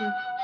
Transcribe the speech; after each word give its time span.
Başın 0.00 0.35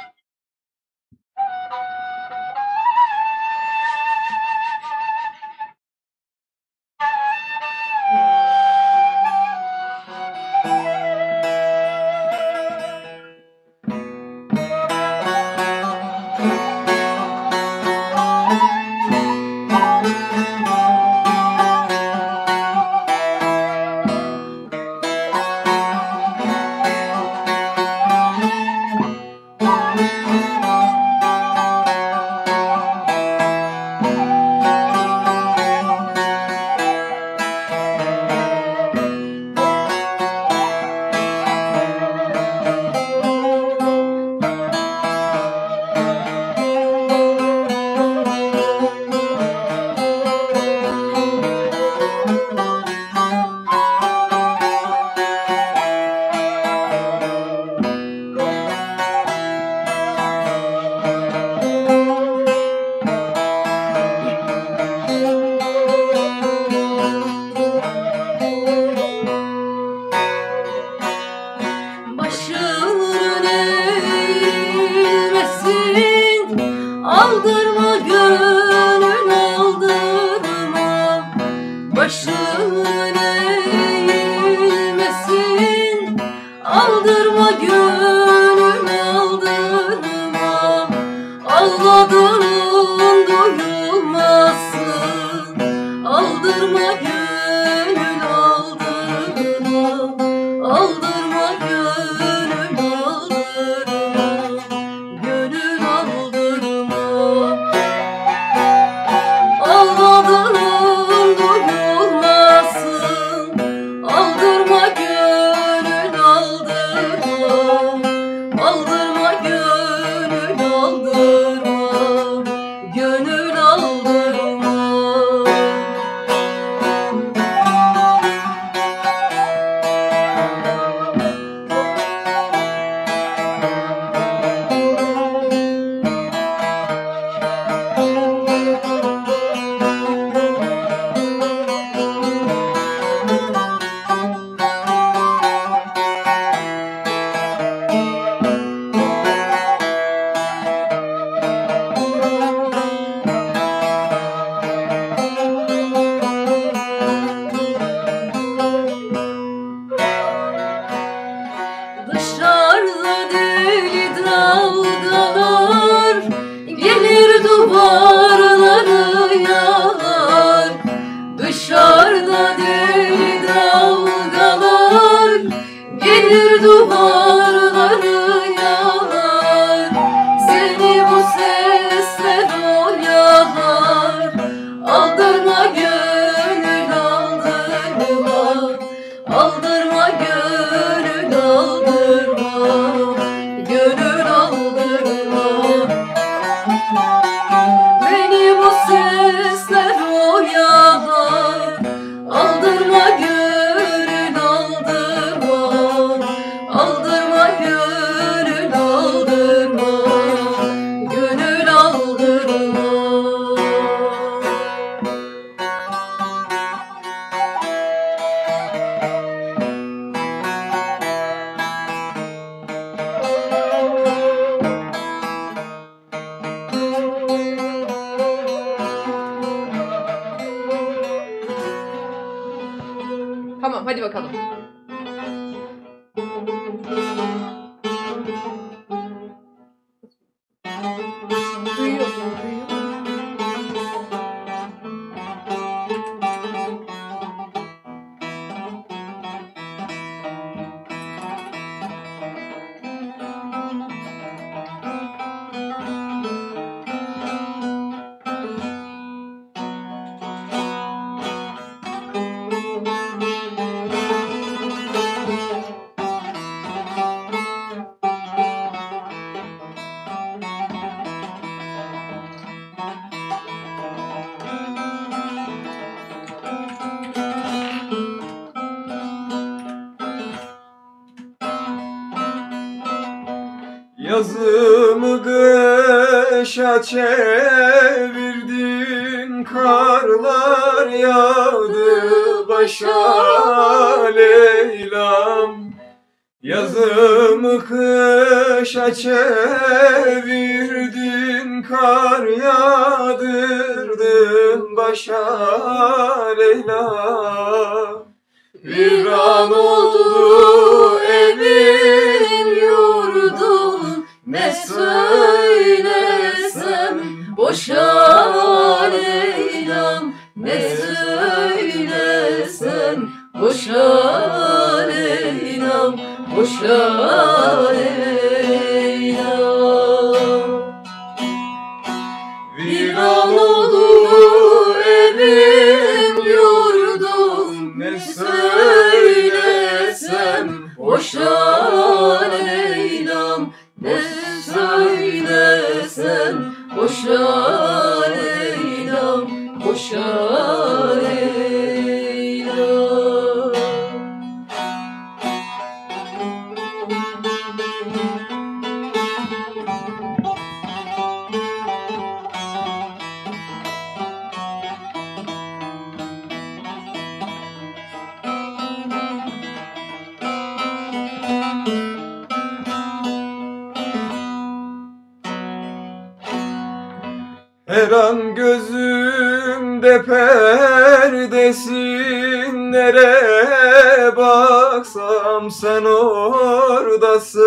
Baksam 384.16 385.50
sen 385.50 385.84
oradasın. 385.84 387.42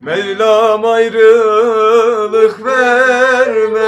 Mevlam 0.00 0.84
ayrılık 0.84 2.64
vermesin. 2.64 3.80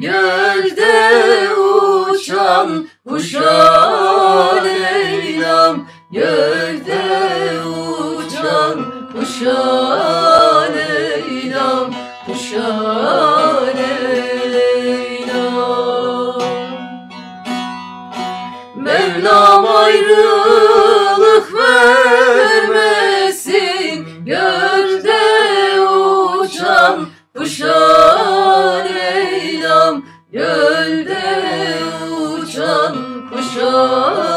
Gölde 0.00 1.54
uçan 1.54 2.88
kuşa 3.08 4.64
Leyla'm 4.64 5.88
Gölde 6.12 7.02
uçan 7.66 8.84
kuşa 9.12 10.62
Leyla'm 10.62 11.94
Kuşa 12.26 13.51
Gölde 30.32 31.22
uçan 32.42 32.96
kuşa 33.30 34.31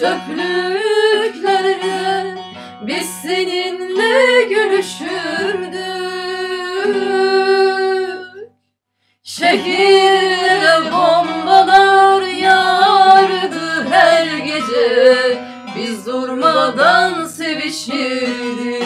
çöplüklerde 0.00 1.64
Biz 2.86 3.06
seninle 3.22 4.42
gülüşürdük. 4.42 5.80
Şehirlere 9.22 10.92
bombalar 10.92 12.22
yağardı 12.22 13.86
her 13.90 14.38
gece 14.38 15.38
Biz 15.76 16.06
durmadan 16.06 17.24
sevişirdik. 17.24 18.80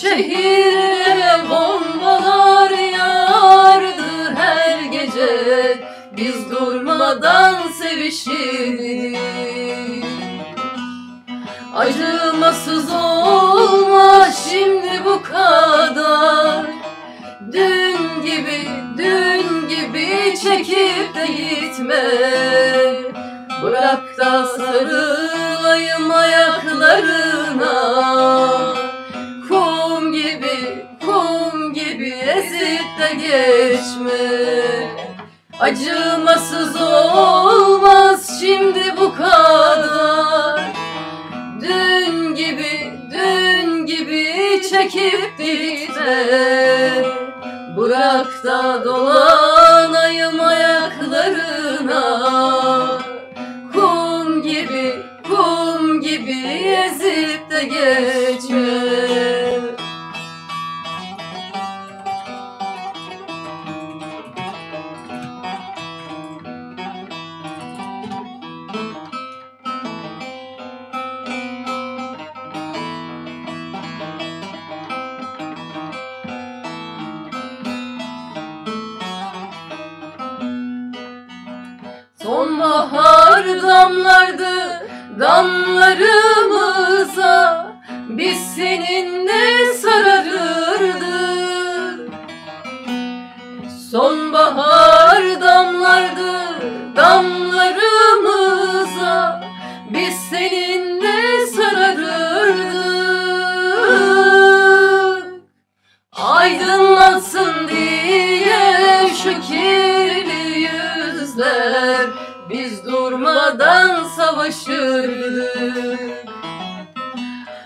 Şehirlere 0.00 1.50
bombalar 1.50 2.70
yağardı 2.70 4.34
her 4.36 4.80
gece 4.80 5.95
Biz 6.16 6.50
durmadan 6.50 7.68
sevişirdik. 7.68 9.18
Acımasız 11.74 12.92
olma 12.92 14.28
şimdi 14.50 15.04
bu 15.04 15.22
kadar. 15.22 16.66
Dün 17.52 18.22
gibi, 18.22 18.68
dün 18.98 19.68
gibi 19.68 20.34
çekip 20.42 21.14
de 21.14 21.26
gitme. 21.26 22.04
Bırak 23.62 24.18
da 24.18 24.46
sarılayım 24.46 26.10
ayaklarına. 26.10 27.74
Kum 29.48 30.12
gibi, 30.12 30.86
kum 31.04 31.74
gibi 31.74 32.08
ezip 32.08 32.86
de 32.98 33.14
geçme 33.14 34.66
Acımasız 35.60 36.80
olmaz 36.80 38.40
şimdi 38.40 38.94
bu 39.00 39.14
kadar. 39.14 40.60
Dün 41.60 42.34
gibi, 42.34 42.92
dün 43.10 43.86
gibi 43.86 44.60
çekip 44.70 45.38
gitme 45.38 46.26
Bırak 47.76 48.44
da 48.44 48.84
dolanayım 48.84 50.40
ayaklarına. 50.40 52.02
Kum 53.72 54.42
gibi, 54.42 54.94
kum 55.28 56.00
gibi 56.00 56.46
ezip 56.86 57.50
de 57.50 57.64
geçme 57.64 59.45
Sonbahar 82.26 83.46
damlardı 83.62 84.82
damlarımıza 85.20 86.35
savaşırdık. 114.26 116.00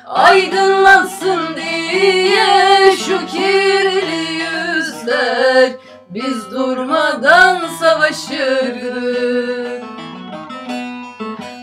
Aydınlansın 0.07 1.57
diye 1.57 2.97
şu 2.97 3.27
kirli 3.27 4.33
yüzler 4.33 5.71
Biz 6.09 6.51
durmadan 6.51 7.69
savaşırdık. 7.81 9.85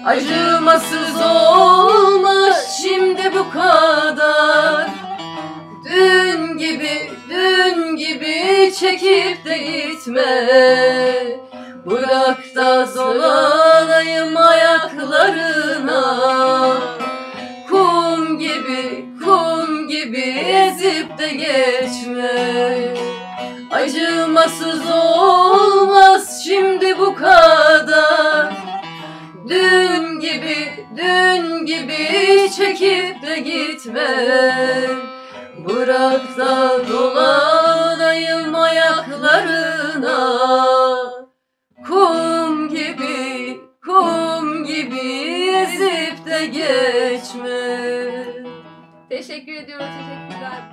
Acımasız 0.05 1.21
olmaz 1.21 2.79
şimdi 2.81 3.33
bu 3.33 3.49
kadar. 3.49 4.87
Dün 5.85 6.57
gibi, 6.57 7.11
dün 7.29 7.95
gibi 7.95 8.71
çekip 8.79 9.45
de 9.45 9.57
gitme. 9.57 10.47
Bırak 11.89 12.55
da 12.55 12.87
dolanayım 12.95 14.37
ayaklarına. 14.37 16.01
Kum 17.69 18.39
gibi, 18.39 19.05
kum 19.23 19.87
gibi 19.87 20.21
ezip 20.47 21.17
de 21.17 21.29
geçme. 21.29 22.93
Acımasız 23.71 24.91
olmaz 24.91 26.43
şimdi 26.43 26.99
bu 26.99 27.15
kadar. 27.15 28.53
Dün 29.49 30.19
gibi, 30.19 30.85
dün 30.97 31.65
gibi 31.65 32.49
çekip 32.57 33.21
de 33.27 33.39
gitme. 33.39 34.27
Bırak 35.57 36.37
da 36.37 36.71
dolanayım 36.91 38.55
ayaklarına 38.55 40.17
Kum 41.87 42.69
gibi, 42.69 43.59
kum 43.85 44.63
gibi 44.63 44.99
ezip 45.55 46.25
de 46.25 46.45
geçme 46.45 47.57
Teşekkür 49.09 49.53
ediyoruz. 49.53 49.85
Teşekkürler. 49.85 50.71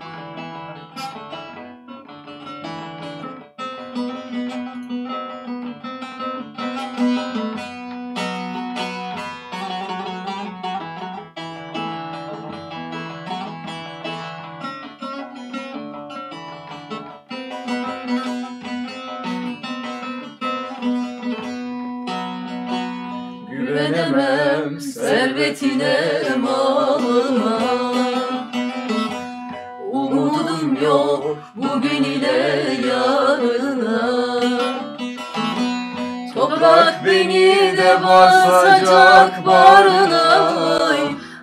Servetine 25.44 26.36
malına 26.36 27.58
Umudum 29.92 30.78
yok 30.82 31.38
bugün 31.54 32.02
ile 32.04 32.64
yarına. 32.88 34.40
Toprak 36.34 37.06
beni 37.06 37.76
de 37.76 38.02
basacak 38.02 39.46
barına. 39.46 40.52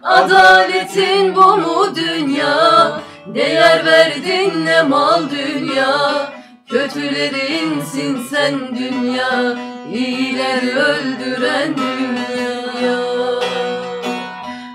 Adaletin 0.03 1.35
bu 1.35 1.57
mu 1.57 1.95
dünya? 1.95 2.91
Değer 3.25 3.85
verdin 3.85 4.65
ne 4.65 4.81
mal 4.81 5.21
dünya? 5.29 6.11
Kötülerinsin 6.69 8.19
sen 8.29 8.59
dünya. 8.75 9.55
İyileri 9.93 10.75
öldüren 10.75 11.77
dünya 11.77 13.10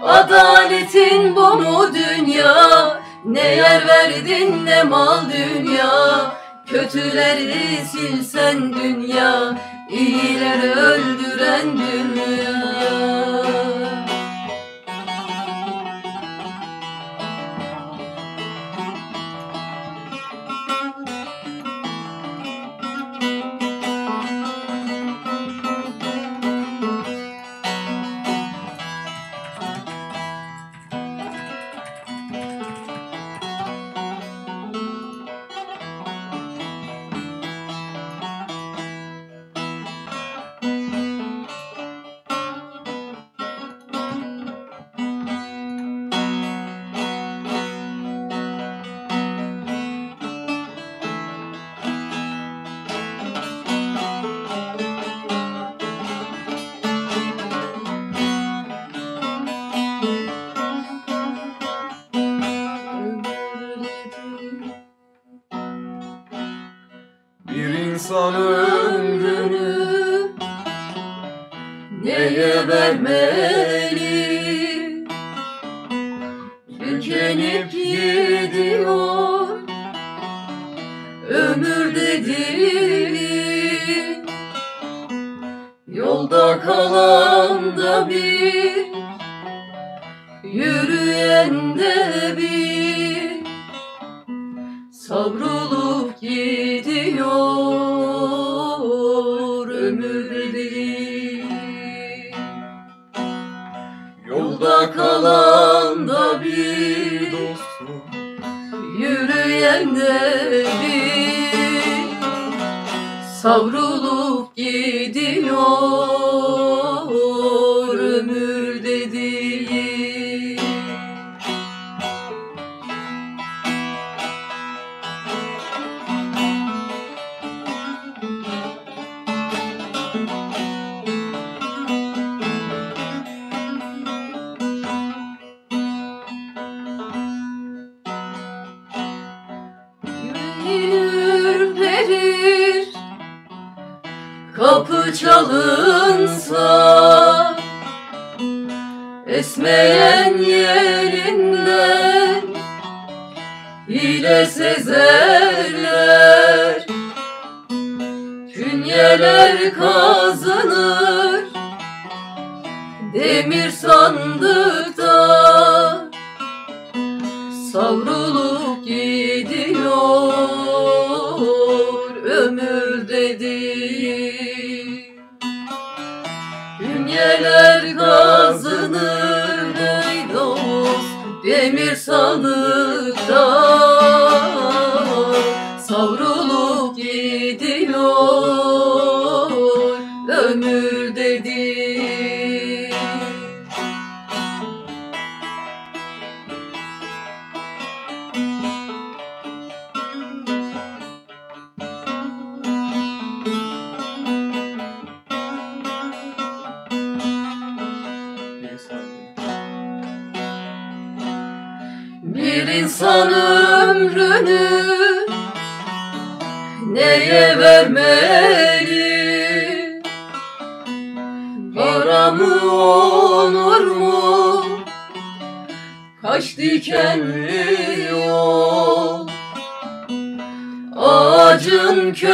Adaletin 0.07 1.37
bu 1.37 1.55
mu 1.57 1.95
dünya. 1.95 3.01
Ne 3.25 3.55
yer 3.55 3.89
verdin 3.89 4.67
ne 4.67 4.83
mal 4.83 5.21
dünya. 5.31 6.33
Kötüleri 6.67 7.85
silsen 7.93 8.73
dünya 8.73 9.59
İyileri 9.91 10.71
öldüren 10.71 11.79
dünya 11.79 13.66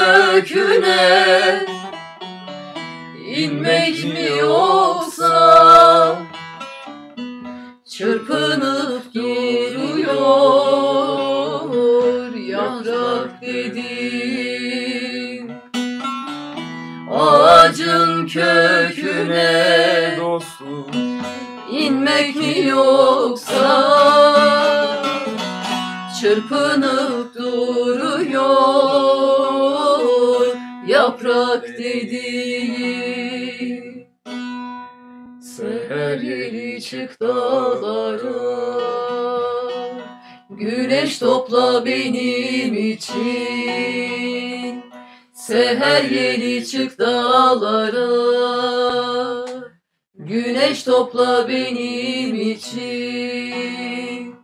köküne 0.03 1.67
inmek 3.43 4.05
mi 4.05 4.27
yoksa 4.41 4.62
Seher 45.47 46.05
yeli 46.05 46.67
çık 46.67 46.99
dağlara. 46.99 48.07
Güneş 50.15 50.83
topla 50.83 51.49
benim 51.49 52.51
için. 52.51 54.37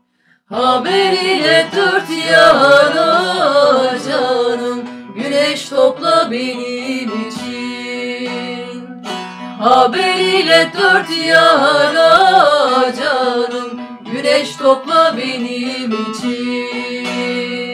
Haber 0.48 1.12
ile 1.12 1.66
dört 1.76 2.10
yana 2.30 3.94
canım 4.08 4.84
Güneş 5.16 5.68
topla 5.68 6.28
benim 6.30 7.28
için. 7.28 8.88
Haber 9.58 10.18
ile 10.18 10.72
dört 10.78 11.10
yana 11.26 12.92
canım 12.98 13.80
Güneş 14.12 14.56
topla 14.56 15.14
benim 15.16 15.92
için 15.92 17.67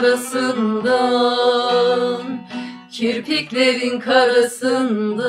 arasından 0.00 1.10
Kirpiklerin 2.92 4.00
karasından 4.00 5.20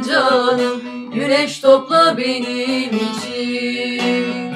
Canım 0.08 0.82
güneş 1.14 1.60
topla 1.60 2.16
benim 2.16 2.90
için 2.96 4.47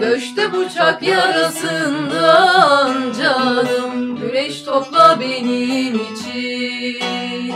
Göçte 0.00 0.52
bıçak 0.52 1.02
yarasından 1.02 2.94
canım 3.22 4.16
Güneş 4.16 4.62
topla 4.62 5.20
benim 5.20 5.94
için 5.94 7.54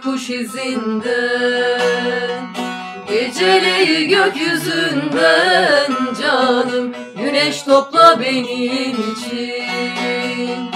kuş 0.00 0.30
izinden 0.30 1.10
Geceleyi 3.08 4.08
gökyüzünden 4.08 5.92
Canım 6.22 6.94
güneş 7.16 7.62
topla 7.62 8.20
benim 8.20 8.96
için. 9.12 10.70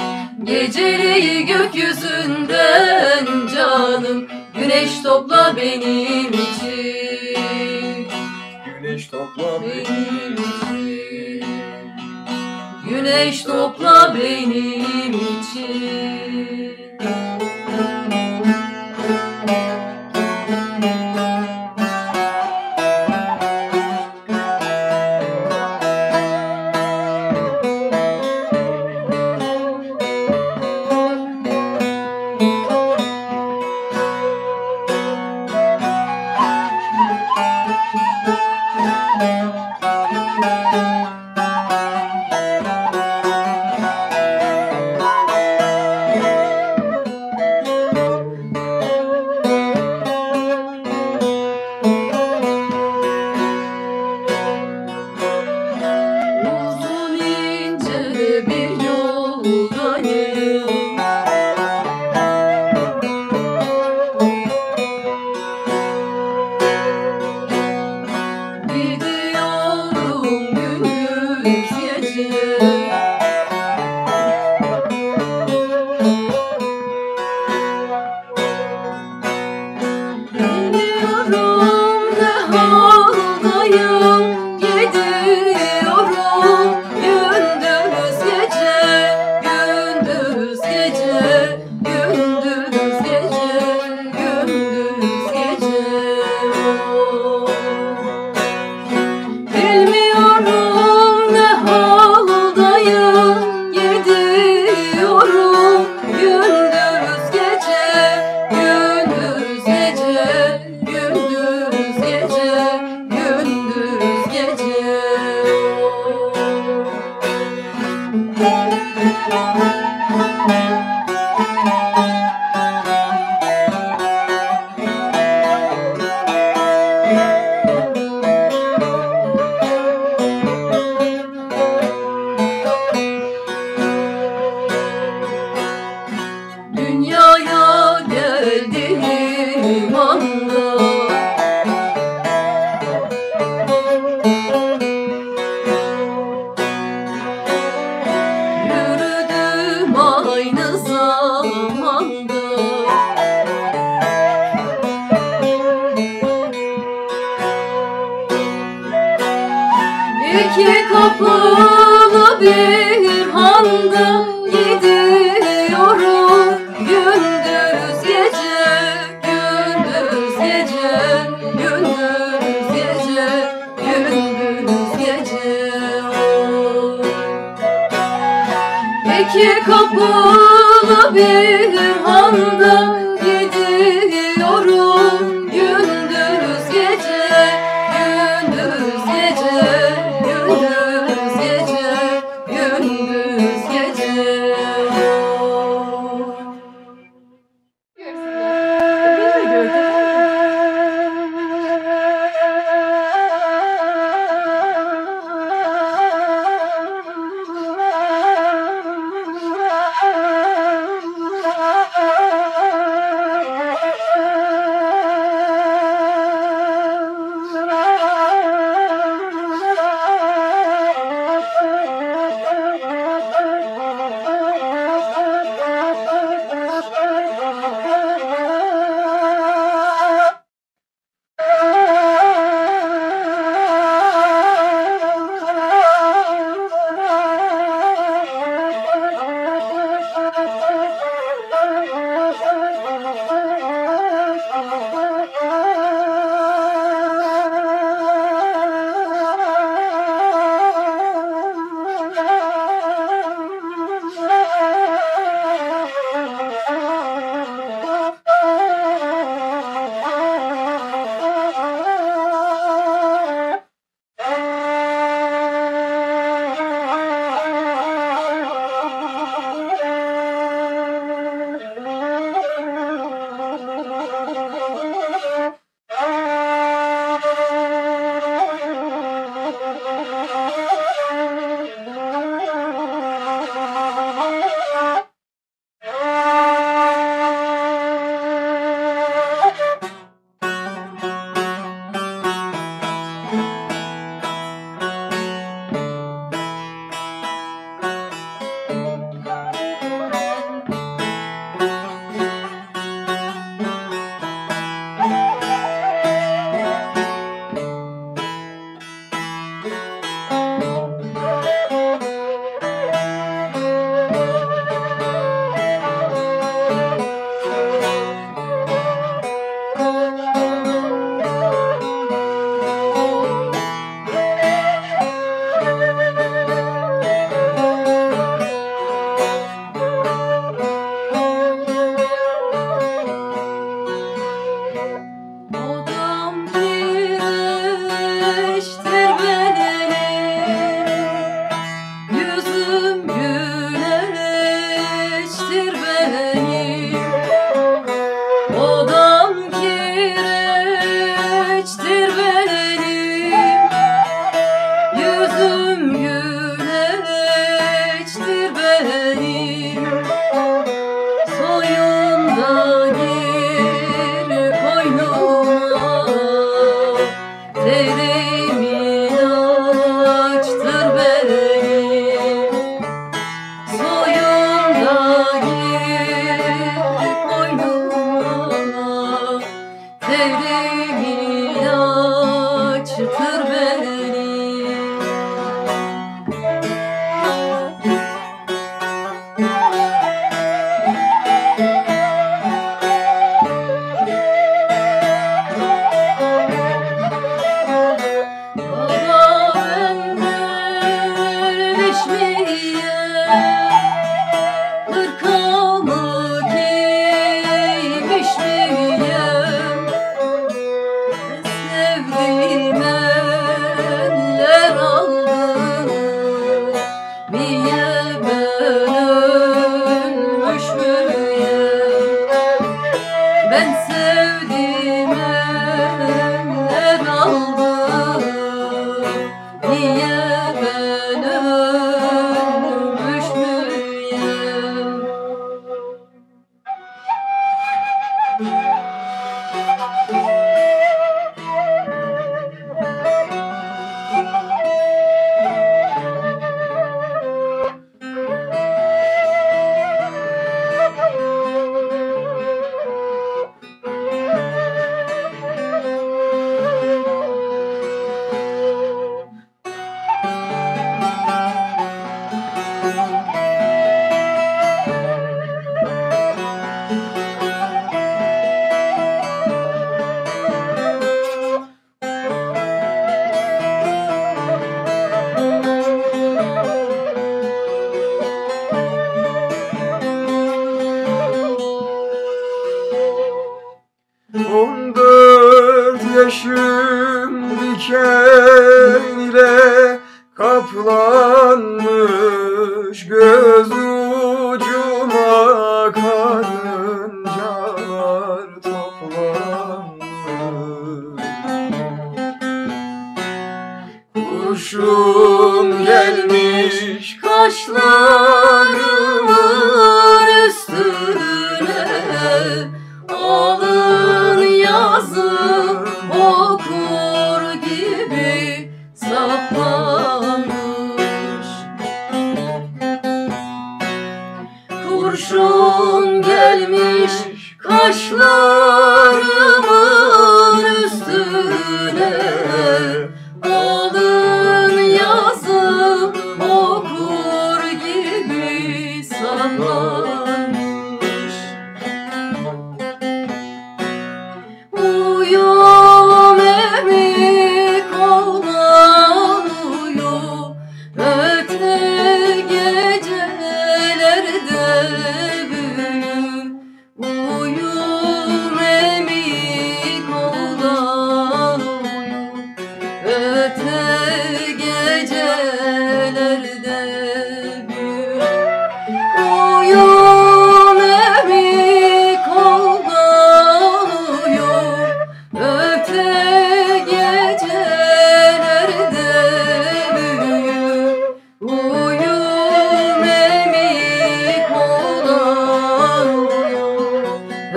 Geceleyi 0.45 1.47
gökyüzünden 1.47 3.27
canım 3.55 4.29
Güneş 4.55 5.03
topla 5.03 5.55
benim 5.57 6.33
için. 6.33 8.09
Güneş 8.81 9.07
topla 9.07 9.63
Benim 9.63 10.35
için. 10.35 11.45
Güneş 12.89 13.43
topla 13.43 14.17
benim 14.21 14.74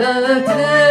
I'll 0.09 0.86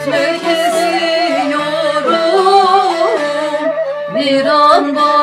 Ötmek 0.00 0.36
istiyorum 0.36 2.00
bir 4.14 4.46
an 4.46 4.96
bağlarda 4.96 5.19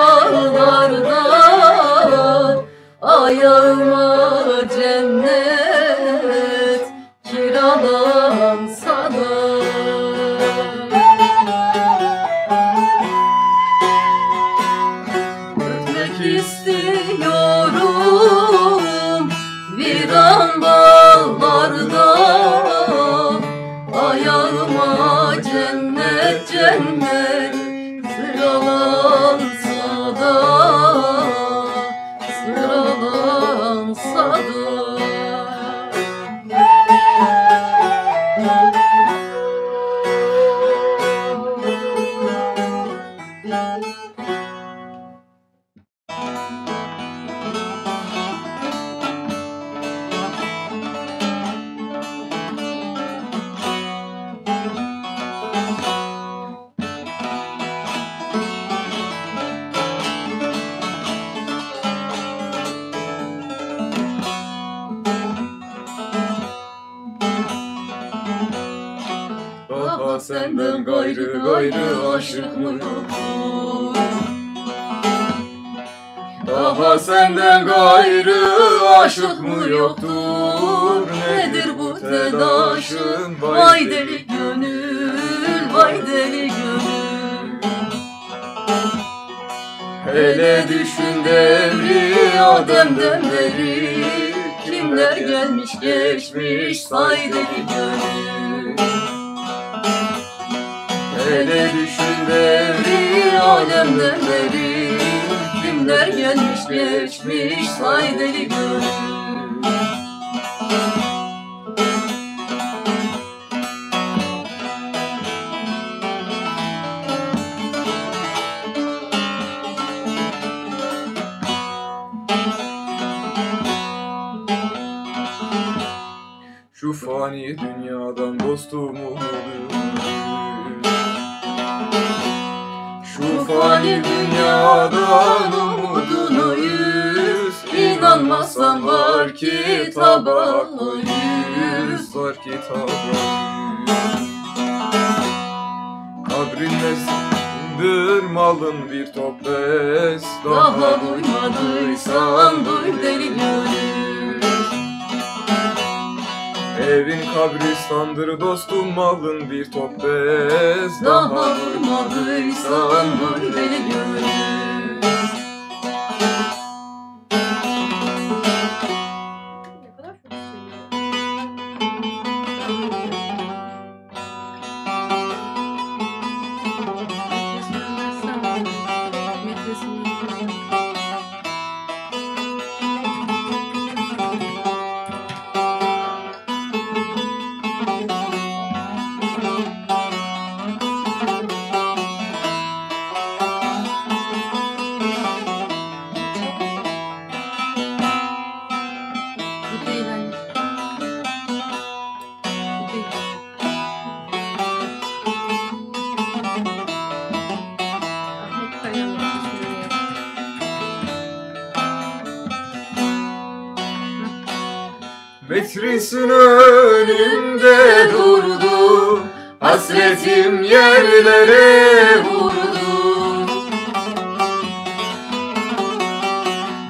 Göreceksin 216.11 216.29
önümde 216.29 218.11
durdu. 218.11 219.19
Hasretim 219.59 220.63
yerlere 220.63 222.23
vurdu. 222.23 223.51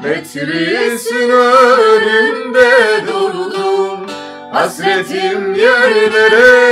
Metresin 0.03 1.29
önünde 1.29 2.71
durdum 3.07 3.99
Hasretim 4.51 5.55
yerlere 5.55 6.66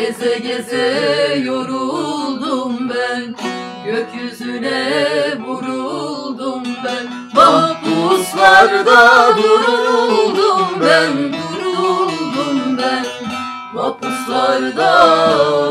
Geze 0.00 0.38
geze 0.38 1.42
yoruldum 1.44 2.88
ben. 2.88 3.34
Gökyüzüne 3.84 4.92
vuruldum 5.46 6.62
ben. 6.84 7.06
Mahpuslarda 7.34 9.36
duruldum 9.36 10.80
ben. 10.80 11.32
Duruldum 11.32 12.78
ben. 12.78 13.06
Mahpuslarda 13.74 14.92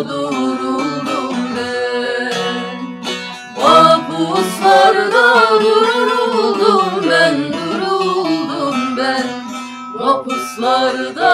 duruldum 0.10 1.36
ben. 1.58 2.34
Mahpuslarda 3.64 5.50
duruldum 5.62 7.10
ben. 7.10 7.54
Duruldum 7.54 8.98
ben. 8.98 9.28
Mahpuslarda 10.00 11.30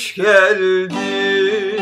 hoş 0.00 0.14
geldin. 0.14 1.80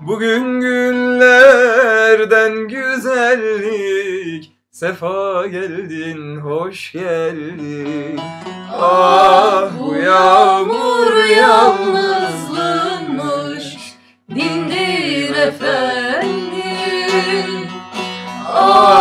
Bugün 0.00 0.60
günlerden 0.60 2.68
güzellik. 2.68 4.52
Sefa 4.70 5.46
geldin, 5.46 6.36
hoş 6.36 6.92
geldin. 6.92 8.20
Ah 8.72 9.70
bu 9.80 9.96
yağmur 9.96 11.24
yalnızlığınmış. 11.36 13.76
Dindir 14.30 15.36
efendim. 15.36 16.60
Ah 18.48 18.99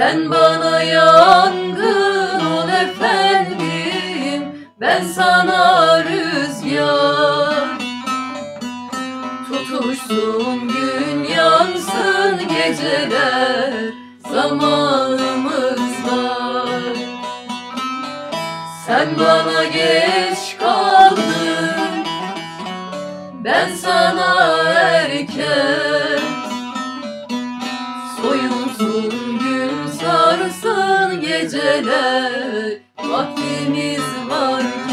Sen 0.00 0.30
bana 0.30 0.82
yangın 0.82 2.46
ol 2.46 2.68
efendim 2.68 4.42
Ben 4.80 5.04
sana 5.04 6.04
rüzgar. 6.04 7.68
Tutuşsun 9.48 10.68
gün 10.68 11.24
yansın 11.34 12.48
geceler 12.48 13.72
Zamanımız 14.32 16.04
var. 16.12 16.96
Sen 18.86 19.08
bana 19.18 19.64
geç 19.64 20.56
kaldın 20.60 22.04
Ben 23.44 23.74
sana 23.74 24.62
erken 24.72 26.39
geceler 31.40 32.78
vaktimiz 32.96 34.28
var. 34.30 34.89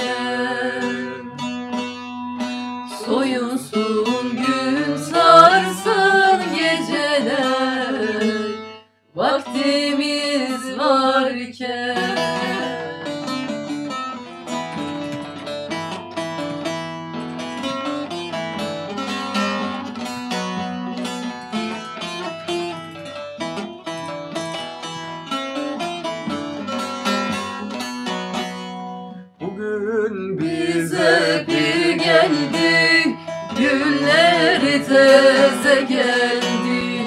Teze 34.97 35.81
geldi 35.81 37.05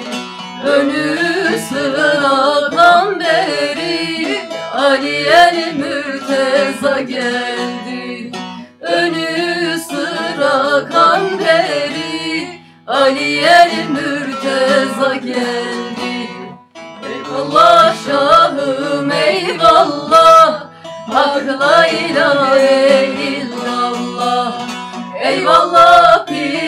Önü 0.65 1.17
sıra 1.69 2.69
pamberi 2.75 4.39
Ali 4.73 5.15
el 5.15 5.73
mürteza 5.75 7.01
geldi. 7.01 8.31
Önü 8.81 9.79
sıra 9.79 10.89
kamberi 10.89 12.47
Ali 12.87 13.39
el 13.39 13.71
mürteza 13.89 15.15
geldi. 15.15 16.29
Eyvallah 17.13 17.95
şahım 18.05 19.11
eyvallah 19.11 20.63
Hak 21.13 21.43
la 21.59 21.87
ilahe 21.87 23.05
illallah. 23.05 24.53
Eyvallah 25.23 26.25
pirim 26.25 26.60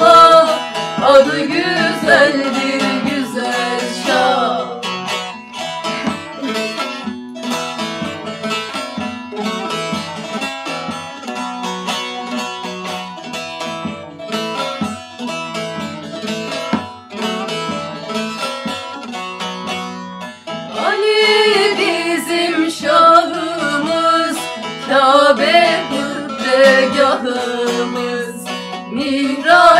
eyvallah 0.00 0.48
Adı 1.02 1.40
güzeldir 1.40 2.69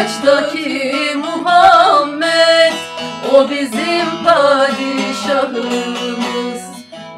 Mihraçtaki 0.01 1.17
Muhammed 1.17 2.73
O 3.35 3.51
bizim 3.51 4.07
padişahımız. 4.25 6.63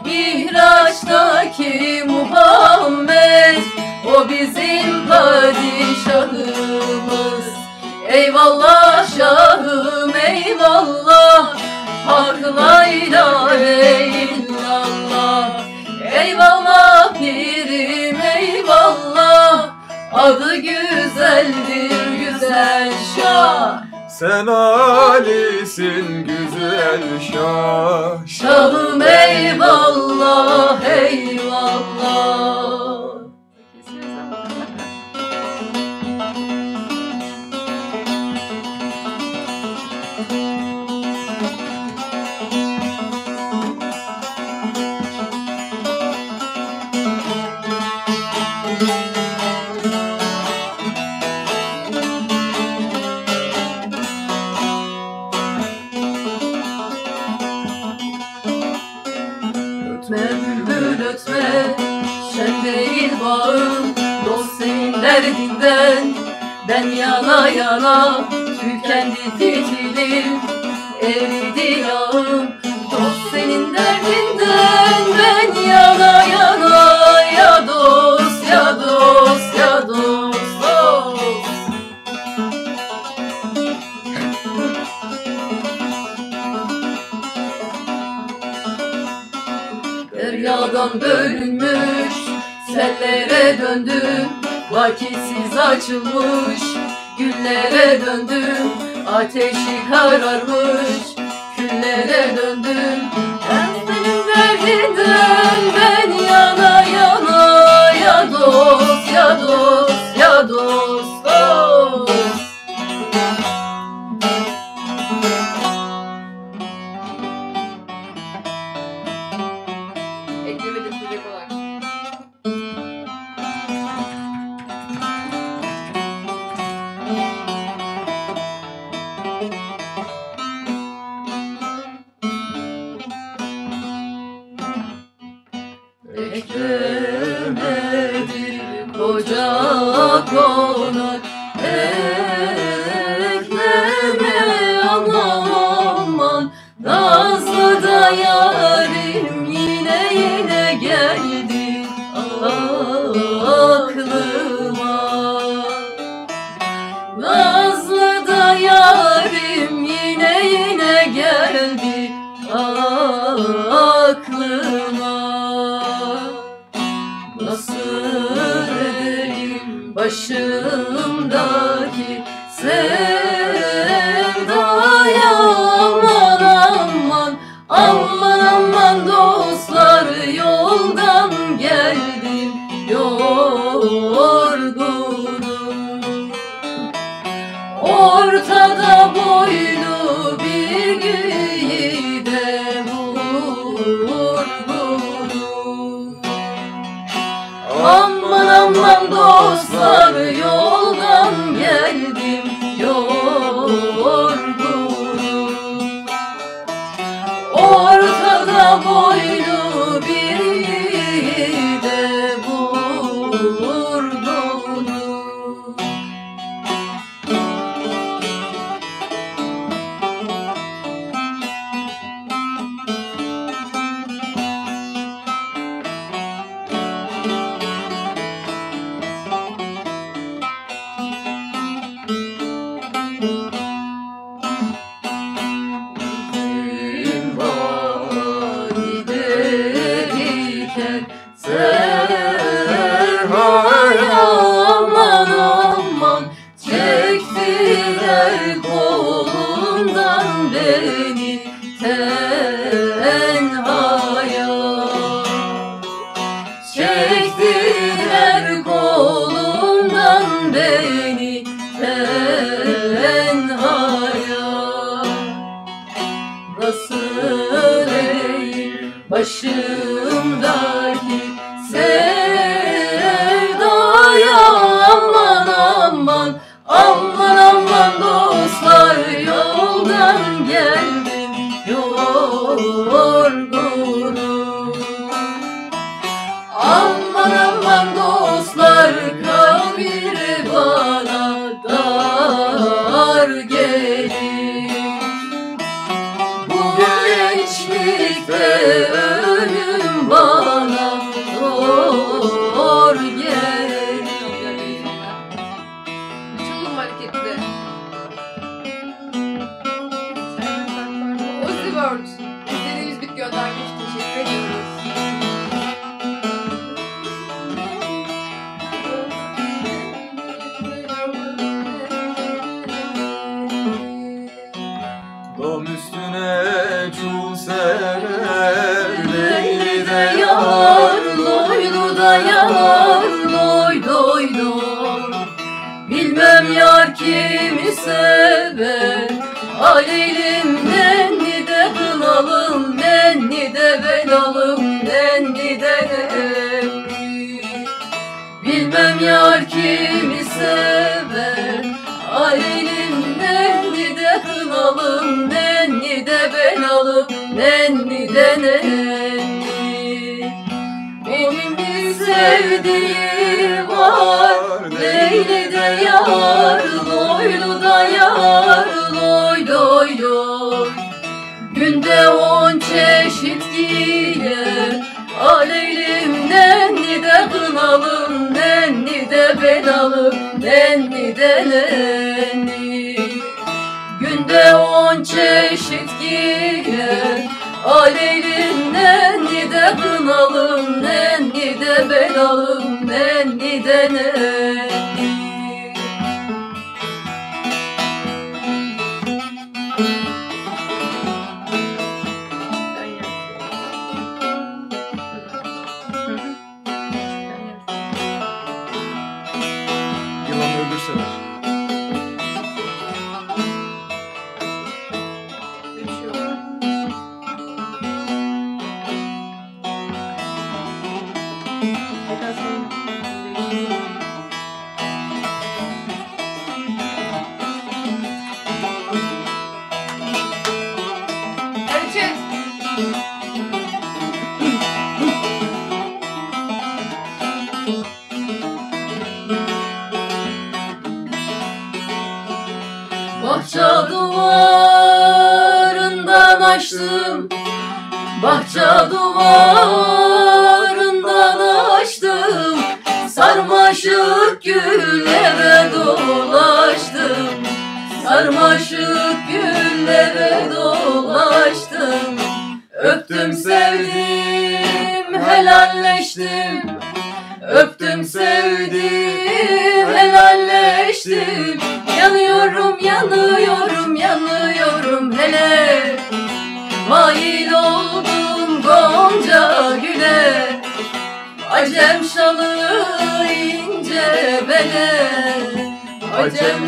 Mihraçtaki 0.04 2.04
Muhammed 2.06 3.62
O 4.16 4.28
bizim 4.28 5.08
padişahımız. 5.08 7.44
Eyvallah 8.08 9.18
şahım 9.18 10.12
eyvallah 10.26 11.56
Hak 12.06 12.56
la 12.56 12.86
ilahe 12.86 14.06
illallah 14.06 15.50
Eyvallah 16.12 17.14
pirim 17.14 18.20
eyvallah 18.36 19.71
Adı 20.12 20.56
güzeldir 20.56 22.06
güzel 22.18 22.92
şah. 23.16 23.82
Sen 24.08 24.46
Ali'sin 24.46 26.26
güzel 26.26 27.02
şah. 27.32 28.26
Şahım 28.26 29.02
eyvallah 29.02 30.84
eyvallah 30.84 31.61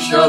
Acem 0.05 0.21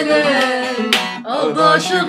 ince 0.00 0.10
bele 0.10 0.90
Aldaşı 1.24 2.08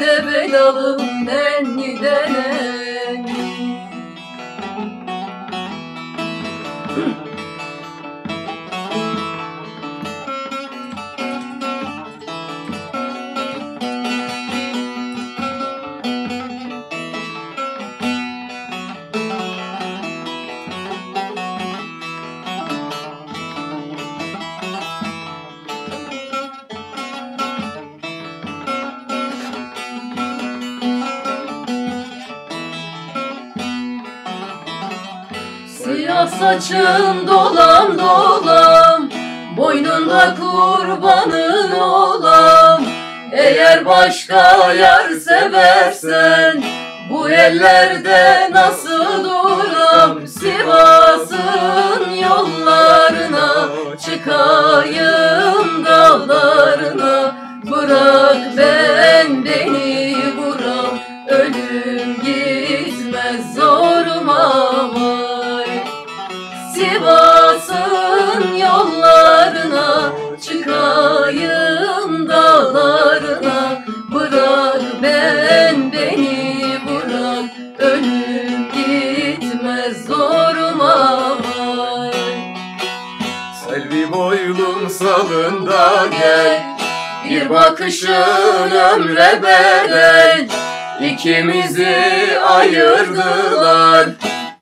de 0.00 0.26
belalım 0.26 1.17
saçın 36.60 37.26
dolam 37.26 37.98
dolam 37.98 39.10
Boynunda 39.56 40.34
kurbanın 40.40 41.72
olam. 41.80 42.82
Eğer 43.32 43.86
başka 43.86 44.72
yar 44.72 45.10
seversen 45.10 46.62
Bu 47.10 47.28
ellerde 47.28 48.50
nasıl 48.52 49.24
duram? 49.24 50.26
Sivas'ın 50.26 52.10
yollarına 52.22 53.68
Çıkayım 54.04 55.84
dağlarına. 55.84 57.36
Bırak 57.70 58.36
ben 58.56 59.44
beni 59.44 59.77
Bakışın 87.50 88.70
ömre 88.70 89.42
bedel. 89.42 90.48
İkimizi 91.00 91.96
ayırdılar. 92.48 94.06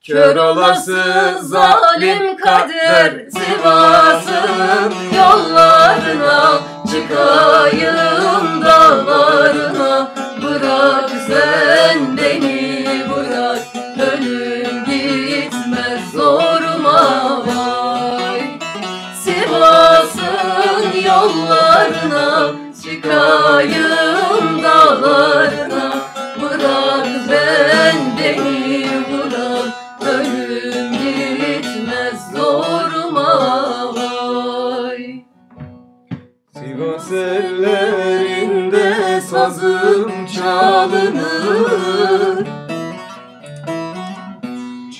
Kör 0.06 0.36
olası 0.36 1.02
zalim 1.40 2.36
kader. 2.36 3.12
Sivas'ın 3.30 4.94
yollarına 5.16 6.60
Çıkayım 6.90 8.64
dağlarına. 8.64 10.08
Bırak 10.42 11.10
sen 11.26 12.16
beni 12.16 12.86
bırak. 13.10 13.58
Ölüm 14.12 14.84
gitmez 14.84 16.12
zoruma 16.12 17.42
vay. 17.46 18.58
Sivas'ın 19.24 21.00
yollarına 21.06 22.35
Çıkayım 23.46 24.62
dağlarına. 24.62 25.94
Bırak 26.42 27.06
ben 27.30 27.96
beni 28.18 28.88
bırak. 29.12 29.72
Ölüm 30.00 30.92
gitmez 30.92 32.20
zoruma 32.36 33.32
vay. 33.94 35.24
Sivas 36.54 37.12
ellerinde 37.12 38.94
sazım 39.20 40.12
çalınır. 40.36 41.66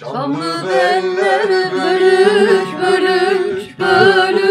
Çamlı 0.01 0.55
beller 0.68 1.49
bölük 1.72 2.68
bölük 2.82 3.78
bölünür 3.80 4.45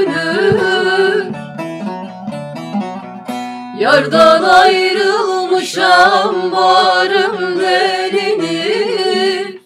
Yardan 3.80 4.44
ayrılmışam 4.44 6.52
varım 6.52 7.60
delinir 7.60 9.58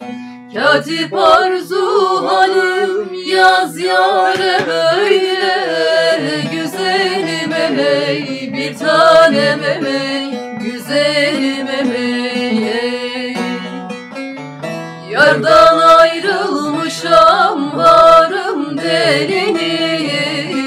Katip 0.53 1.13
arzu 1.13 2.27
halim 2.27 3.13
yaz 3.27 3.79
yare 3.79 4.59
böyle. 4.67 5.59
Güzelim 6.51 7.53
emey 7.53 8.53
bir 8.53 8.77
tanem 8.77 9.63
emey 9.63 10.31
Güzelim 10.59 11.67
emey 11.67 13.35
Yardan 15.11 15.77
ayrılmışam 15.77 17.77
varım 17.77 18.77
delinir 18.77 20.58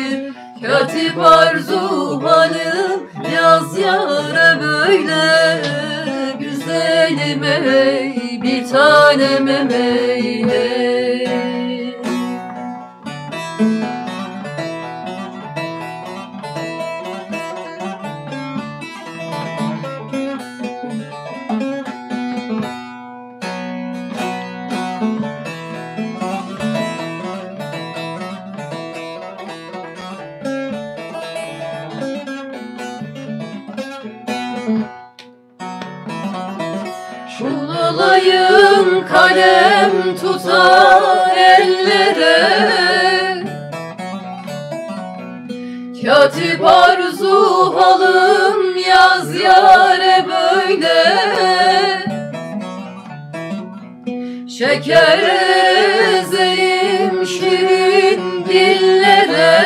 Katip 0.83 1.19
arzu 1.19 2.23
halim 2.25 3.01
yaz 3.35 3.79
yare 3.79 4.61
böyle. 4.63 5.63
Güzelim 6.41 7.45
ey 7.45 8.43
bir 8.43 8.69
tanem 8.69 9.49
ey 9.49 10.43
Kul 10.45 11.52
tutar 40.21 41.37
ellere. 41.37 42.63
Katip 46.05 46.65
arzu 46.65 47.75
halım 47.77 48.77
yaz 48.89 49.41
yare 49.41 50.27
böyle. 50.29 51.23
Şeker 54.49 55.19
ezerim 56.19 57.27
şirin 57.27 58.45
dillere. 58.45 59.63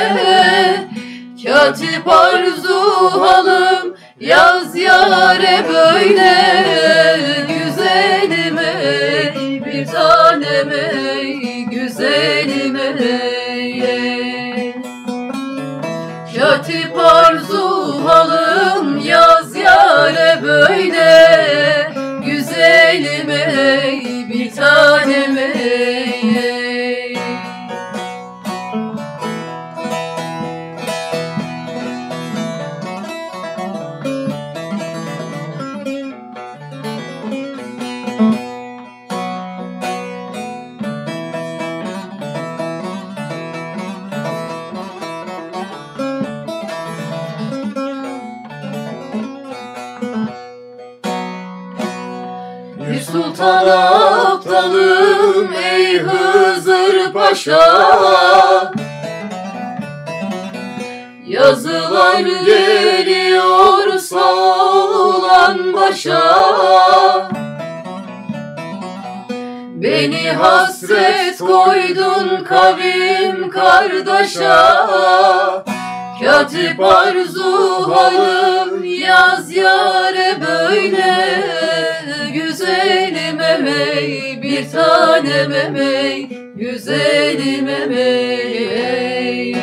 Katip 1.45 2.09
arzu 2.09 3.11
halım 3.21 3.97
yaz 4.21 4.77
yare 4.77 5.65
böyle 5.69 6.46
Paşa 57.47 58.73
Yazılar 61.27 62.21
geliyor 62.21 63.99
sağlan 63.99 65.73
başa. 65.73 66.23
Beni 69.75 70.31
hasret 70.31 71.39
koydun 71.39 72.45
kavim 72.45 73.51
kardeşa. 73.51 74.87
Katip 76.25 76.81
arzu 76.81 77.93
halım 77.93 78.85
yaz 78.85 79.57
yare 79.57 80.37
böyle 80.41 81.96
Güzelim 82.37 83.41
emey 83.41 84.43
bir 84.43 84.71
tanem 84.71 85.53
emey 85.53 86.29
Güzelim 86.57 87.69
emey 87.69 89.57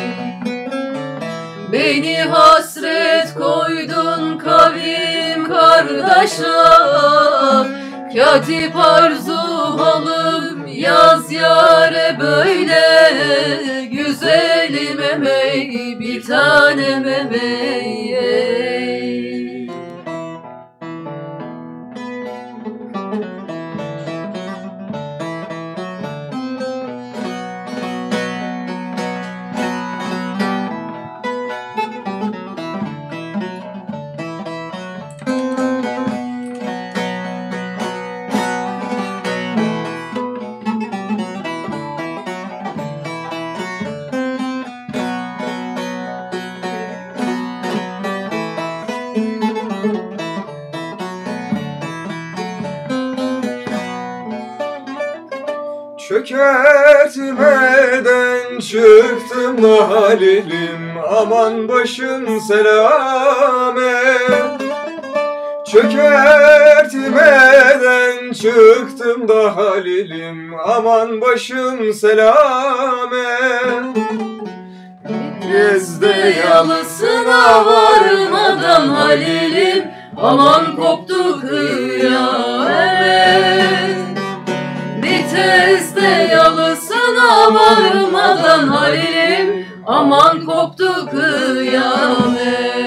Beni 1.72 2.22
hasret 2.22 3.34
koydun 3.34 4.38
kavim 4.38 5.48
kardeşa. 5.48 6.76
Katip 8.16 8.76
arzu 8.76 9.36
halım 9.78 10.66
yaz 10.66 11.32
yare 11.32 12.16
böyle. 12.20 12.82
Güzelim 13.84 15.00
emey 15.00 15.96
bir 16.00 16.22
tanem 16.22 17.08
emey 17.08 18.63
Çökertmeden 56.34 58.58
çıktım 58.60 59.62
da 59.62 59.90
halilim 59.90 60.92
Aman 61.18 61.68
başım 61.68 62.40
selamet 62.40 64.24
Çökertmeden 65.66 68.32
çıktım 68.32 69.28
da 69.28 69.56
halilim. 69.56 70.54
Aman 70.64 71.20
başım 71.20 71.94
selamet 71.94 72.36
Gezde 75.52 76.34
yalısına 76.48 77.66
varmadan 77.66 78.88
Halil'im. 78.88 79.84
Aman 80.16 80.76
koptu 80.76 81.40
kıyamet 81.40 82.94
Viteste 85.34 86.28
yalısına 86.32 87.54
varmadan 87.54 88.68
Halil'im. 88.68 89.66
Aman 89.86 90.44
koptu 90.44 91.08
kıyamet. 91.10 92.84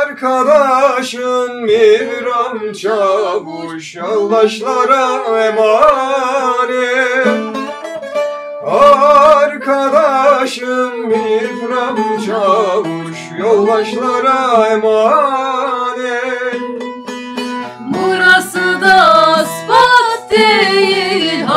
Arkadaşın 0.00 1.62
Mihram 1.62 2.72
Çavuş 2.72 3.94
Yoldaşlara 3.94 5.08
emanet. 5.46 7.26
Arkadaşım 9.42 11.06
Mihram 11.06 11.96
Çavuş 12.26 13.18
Yoldaşlara 13.38 14.66
emanet. 14.66 16.22
Burası 17.80 18.80
da 18.80 19.21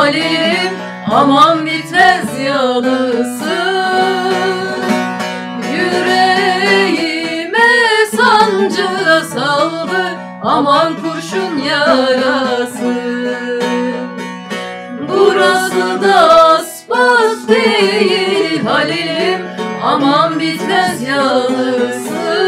Halil'im 0.06 0.72
Aman 1.10 1.66
bitmez 1.66 2.38
yalısı. 2.46 3.56
Yüreğime 5.72 7.58
sancı 8.16 8.88
saldı 9.34 10.18
Aman 10.42 10.92
kurşun 10.94 11.58
yarası. 11.58 12.94
Burası 15.08 16.02
da 16.02 16.42
asfalt 16.44 17.48
değil 17.48 18.64
Halil'im 18.64 19.46
Aman 19.84 20.40
bitmez 20.40 21.02
yalısı. 21.02 22.46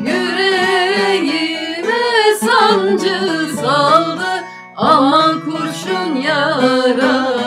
Yüreğime 0.00 1.54
sancı 2.40 3.20
saldı 3.62 4.30
Aman 4.82 5.39
kurşun 6.20 7.39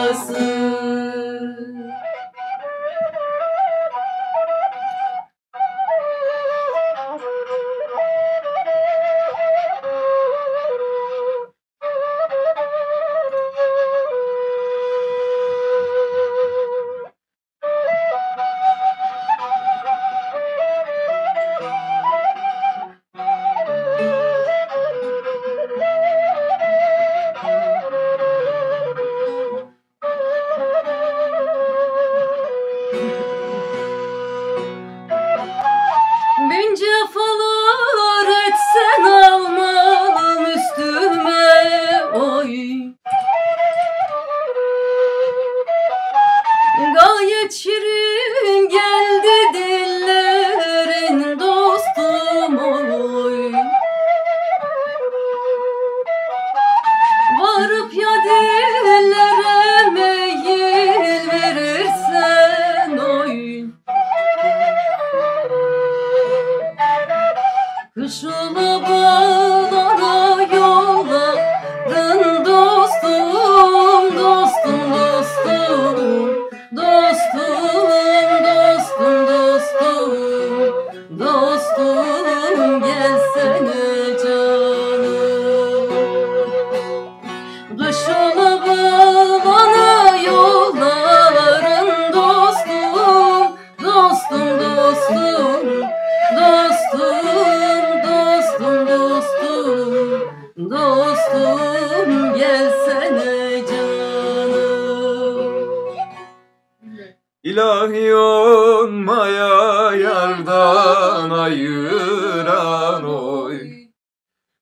İlahi 107.44 108.16
olmaya 108.16 109.92
yardan 109.96 111.30
ayıran 111.30 113.06
oy. 113.06 113.60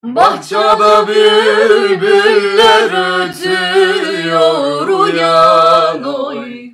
Bahçede 0.03 1.07
bülbüller 1.07 2.89
ötüyor 3.19 4.87
uyan 4.87 6.03
oy. 6.03 6.69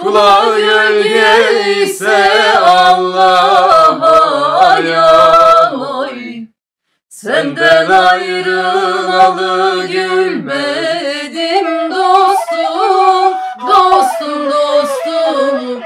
Kula 0.00 0.58
gölge 0.58 1.82
ise 1.82 2.58
Allah'a 2.58 4.58
ayan 4.58 5.80
oy. 5.80 6.46
Senden 7.08 7.90
ayrılalı 7.90 9.86
gülmedim 9.86 11.66
dostum 11.90 13.36
Dostum 13.60 14.52
dostum 15.26 15.82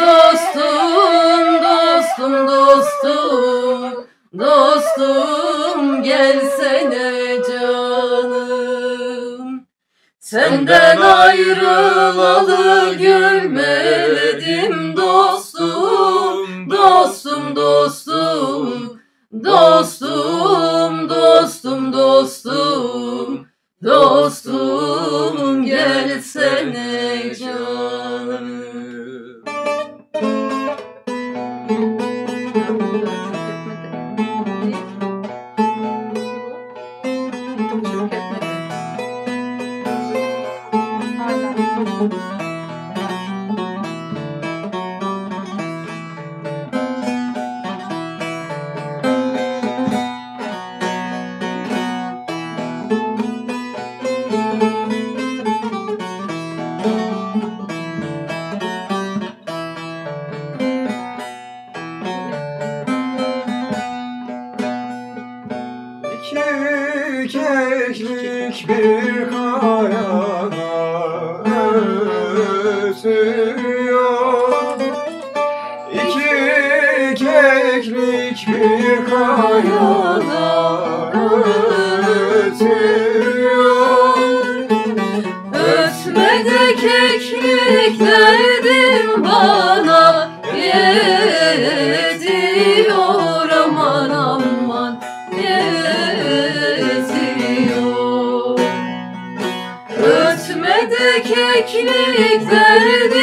Dostum 0.00 1.62
dostum 1.62 2.34
dostum 2.48 4.06
Dostum 4.38 6.02
gelsene 6.02 7.42
canım. 7.48 9.42
Senden 10.20 11.00
ayrılalı 11.00 12.94
gülmedim 12.94 14.96
dostum 14.96 16.70
Dostum 16.70 17.56
dostum 17.56 18.98
Dostum 19.44 21.08
dostum 21.08 21.92
dostum 21.92 23.46
Dostum 23.84 25.64
gelsene 25.64 27.34
canım 27.40 27.87
dedikleri 102.18 103.17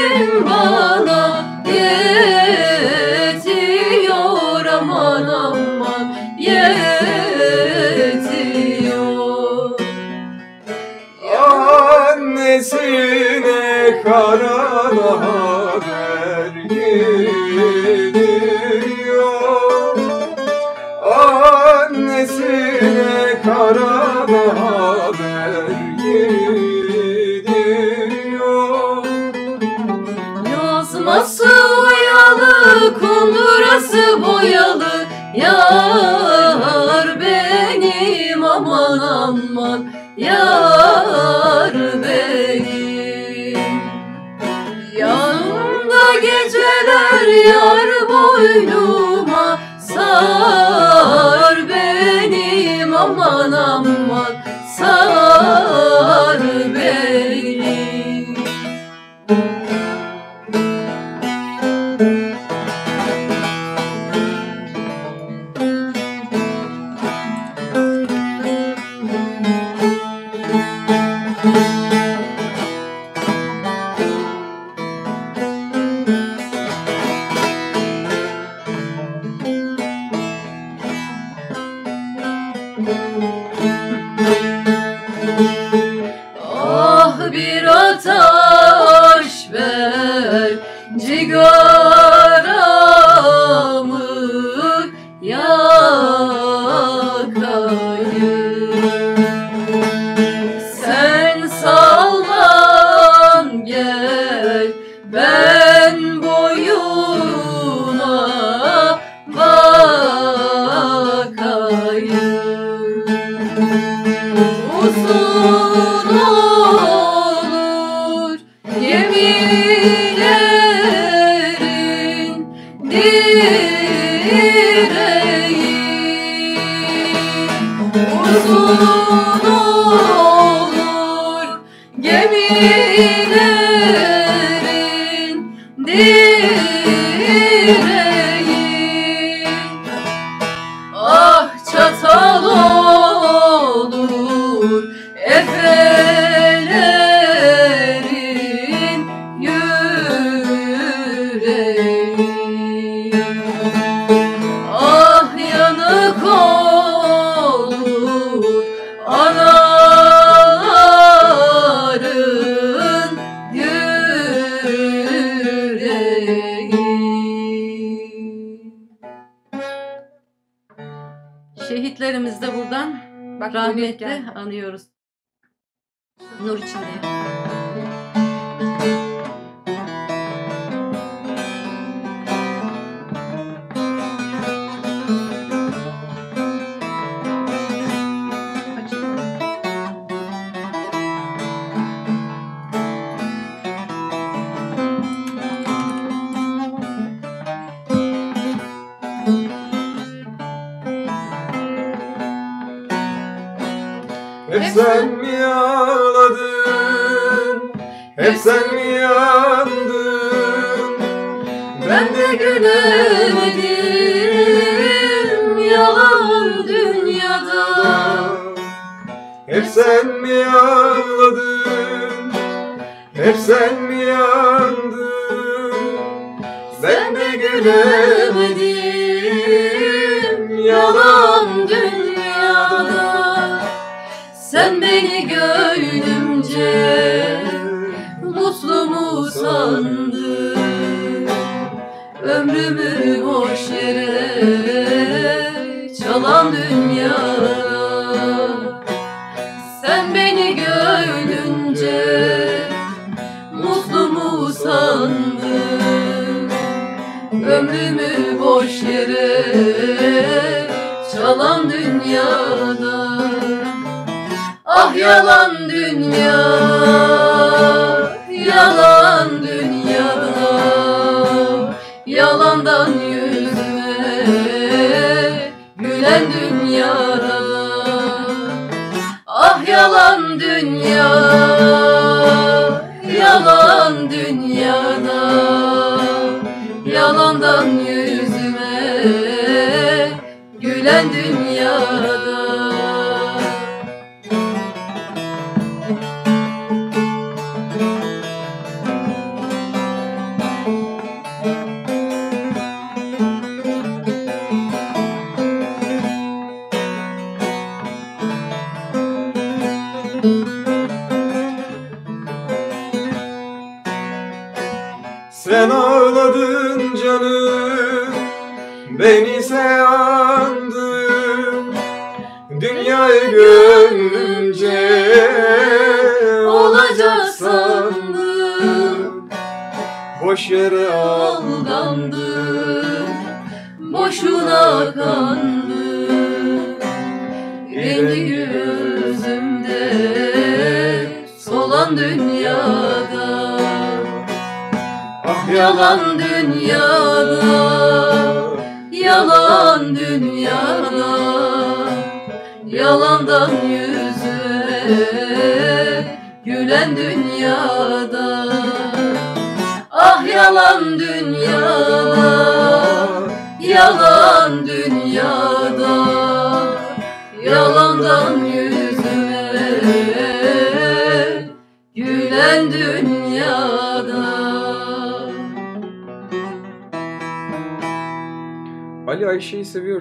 yalan 265.06 265.70
dünya 265.70 266.65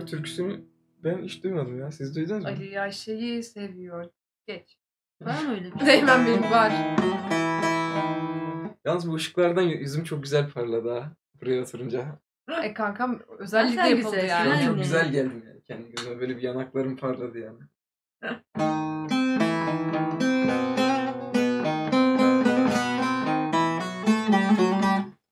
Türküsünü 0.07 0.61
ben 1.05 1.23
hiç 1.23 1.45
duymadım 1.45 1.81
ya. 1.81 1.93
Siz 1.93 2.17
duydunuz 2.17 2.43
mu? 2.43 2.49
Ali 2.49 2.81
Ayşe'yi 2.81 3.43
seviyor. 3.43 4.11
Geç. 4.47 4.77
Var 5.23 5.43
mı 5.43 5.51
öyle 5.51 5.75
bir 5.75 5.79
şey? 5.79 5.87
Değmen 5.89 6.27
benim 6.27 6.43
var. 6.51 6.73
Yalnız 8.85 9.11
bu 9.11 9.15
ışıklardan 9.15 9.63
yüzüm 9.63 10.05
çok 10.05 10.23
güzel 10.23 10.51
parladı 10.51 10.91
ha. 10.91 11.13
Buraya 11.41 11.63
oturunca. 11.63 12.19
E 12.63 12.75
kankam 12.75 13.21
özellikle 13.39 13.77
Sen 13.77 13.87
yapıldı 13.87 14.11
güzelsin, 14.17 14.29
yani. 14.29 14.53
aynen. 14.53 14.67
Çok 14.67 14.79
güzel 14.79 15.13
geldim 15.13 15.43
yani 15.49 15.63
kendi 15.63 15.91
gözüme. 15.95 16.21
Böyle 16.21 16.37
bir 16.37 16.43
yanaklarım 16.43 16.97
parladı 16.97 17.39
yani. 17.39 17.59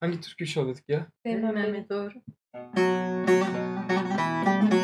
Hangi 0.01 0.21
türkü 0.21 0.47
çalıyorduk 0.47 0.89
ya? 0.89 1.07
Değmen 1.27 1.55
benim. 1.57 1.73
Mehmet 1.73 1.91
doğru. 1.91 2.13
Thank 4.23 4.75
you. 4.75 4.82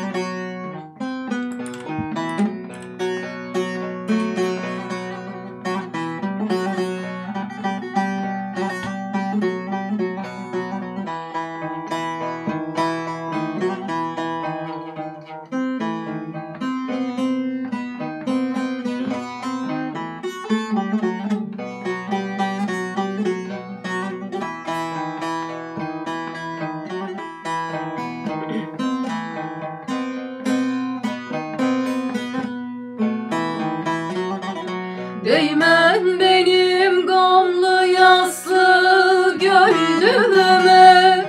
Değmen 35.29 36.19
benim 36.19 37.07
gamlı 37.07 37.87
yaslı 37.87 39.37
gönlüme 39.39 41.25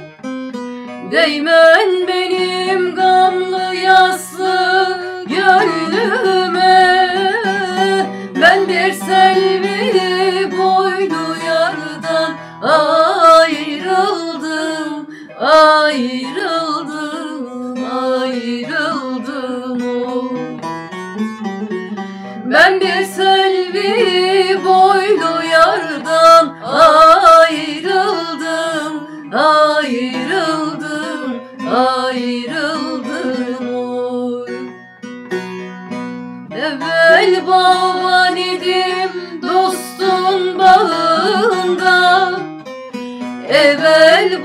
Değmen 1.10 2.08
benim 2.08 2.94
gamlı 2.94 3.74
yaslı 3.74 5.00
gönlüme 5.28 6.62
Ben 8.42 8.68
bir 8.68 8.92
selvi 8.92 10.58
boylu 10.58 11.36
yardan 11.46 12.36
ayrıldım 12.62 14.20
Ayrıldım, 15.40 16.39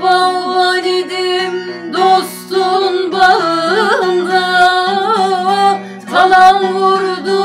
bağlan 0.06 0.84
idim 0.84 1.52
dostun 1.92 3.12
bağında. 3.12 4.46
Talan 6.10 6.74
vurdu 6.74 7.40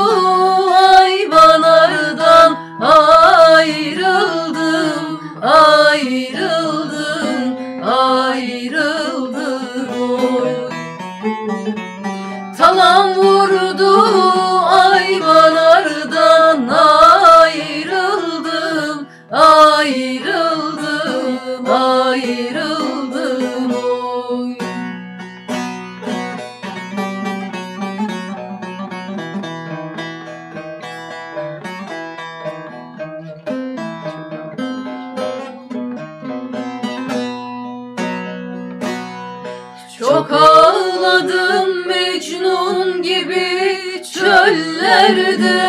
ayvalardan 0.98 2.56
ayrıldım. 2.80 4.00
ay 5.42 5.71
yürüdüm 45.16 45.61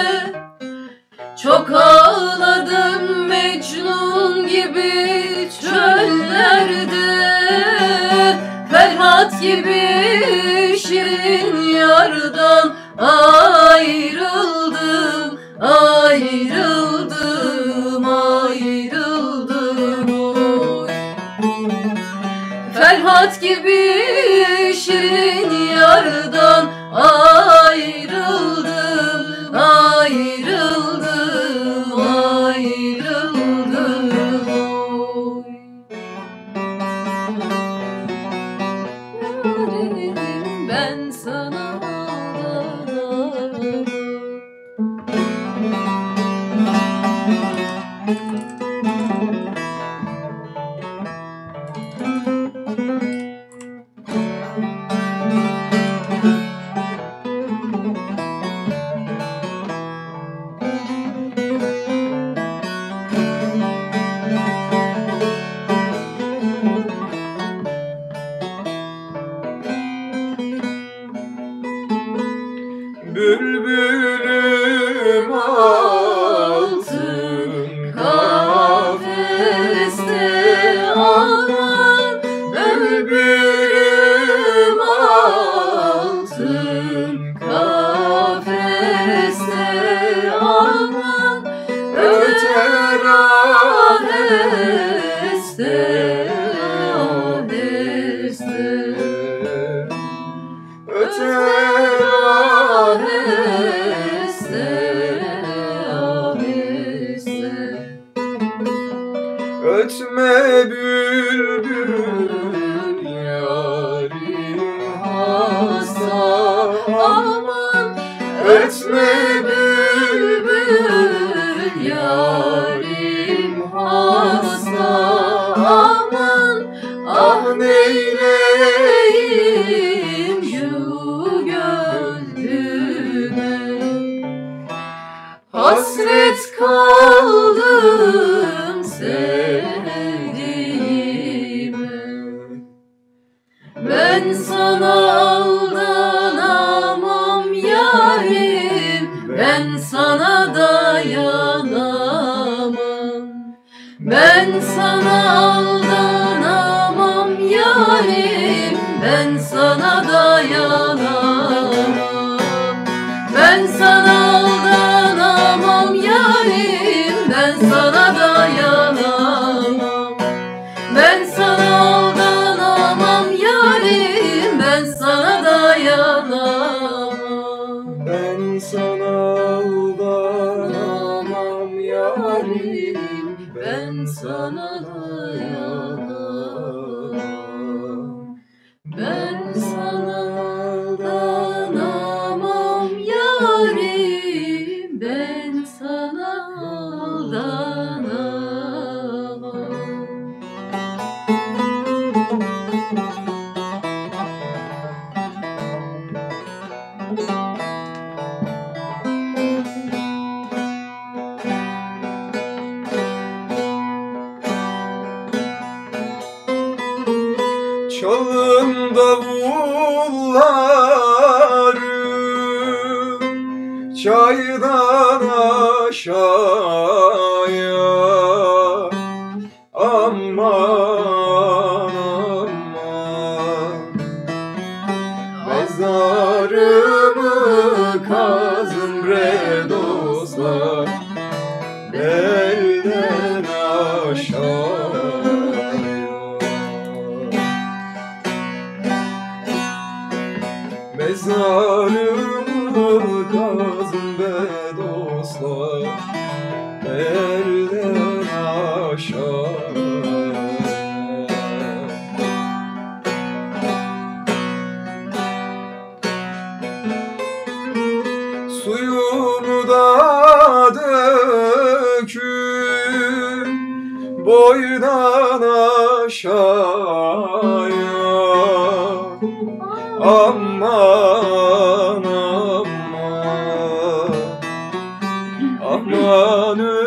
Aman 286.53 286.82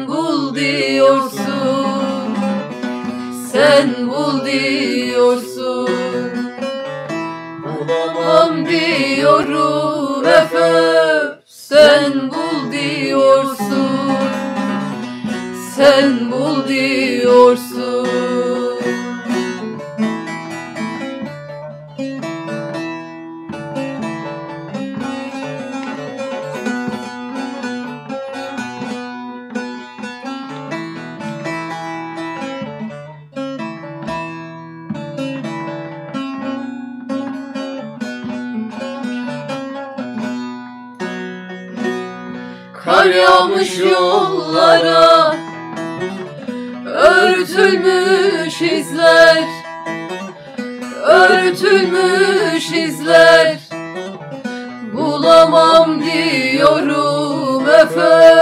Sen 0.00 0.08
bul 0.08 0.54
diyorsun. 0.54 2.36
Sen 3.52 4.08
bul 4.08 4.44
diyorsun. 4.46 5.88
Bulamam 7.62 8.66
diyorum 8.66 10.26
Efe 10.26 11.38
Sen 11.46 12.30
bul 12.30 12.72
diyorsun. 12.72 14.12
Sen 15.76 16.32
bul 16.32 16.68
diyorsun 16.68 17.69
İzler 52.72 53.58
Bulamam 54.92 56.02
diyorum 56.04 57.68
Efe 57.68 58.40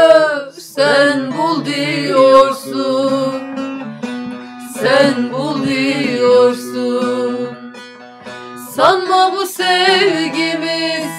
Sen 0.60 1.32
bul 1.38 1.64
diyorsun. 1.64 3.42
Sen 4.80 5.32
bul 5.32 5.66
diyorsun. 5.66 7.48
Sanma 8.74 9.32
bu 9.32 9.46
sevgimiz 9.46 11.12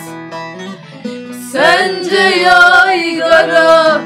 Sence 1.51 2.39
yaygara? 2.43 4.01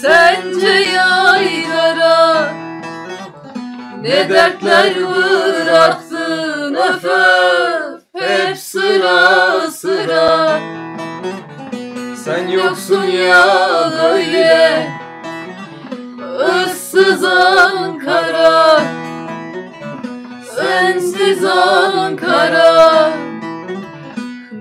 Sence 0.00 0.68
yaygara? 0.68 2.52
Ne 4.00 4.28
dertler 4.28 4.94
bıraktın 4.96 6.03
öf 6.76 7.04
Hep 8.16 8.56
sıra 8.58 9.70
sıra. 9.70 10.60
Sen 12.24 12.48
Yoksun 12.48 13.04
ya 13.04 13.46
böyle. 14.02 14.88
Issız 16.66 17.24
Ankara. 17.24 18.82
Sensiz 20.56 21.44
Ankara. 21.44 23.10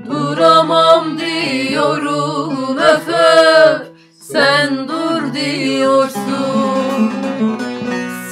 Duramam 0.10 1.18
diyorum 1.18 2.80
Efe 2.80 3.78
Sen 4.20 4.88
dur 4.88 5.34
diyorsun. 5.34 7.12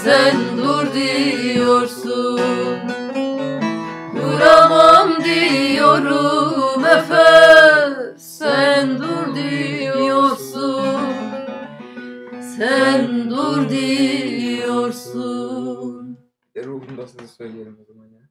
Sen 0.03 0.36
dur 0.58 0.94
diyorsun 0.94 2.91
Diyorum 5.23 6.85
Efe 6.85 8.18
Sen 8.18 8.99
dur 8.99 9.35
diyorsun 9.35 10.99
Sen 12.57 13.30
dur 13.30 13.69
diyorsun 13.69 15.22
E, 16.56 16.64
ruhumda 16.64 17.07
sizi 17.07 17.27
söyleyelim 17.27 17.77
o 17.81 17.85
zaman 17.85 18.06
ya. 18.06 18.22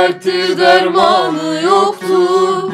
Derttir 0.00 0.58
dermanı 0.58 1.62
yoktur. 1.64 2.72